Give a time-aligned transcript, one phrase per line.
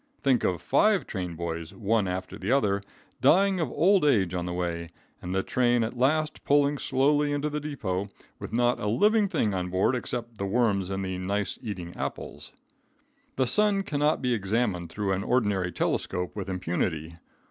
[0.23, 2.81] Think of five train boys, one after the other,
[3.21, 4.89] dying of old age on the way,
[5.21, 8.07] and the train at last pulling slowly into the depot
[8.39, 12.51] with not a living thing on board except the worms in the "nice eating apples!"
[13.35, 17.13] The sun cannot be examined through an ordinary telescope with impunity.